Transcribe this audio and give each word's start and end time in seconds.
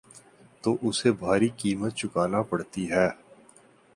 تو 0.63 0.69
اسے 0.81 1.11
بھاری 1.11 1.49
قیمت 1.57 1.91
چکانا 1.95 2.41
پڑتی 2.41 2.83
ہے۔ 2.91 3.07